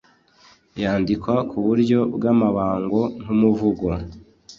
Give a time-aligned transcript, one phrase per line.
[0.81, 3.87] Yandikwa ku buryo bw’amabango nk’umuvugo.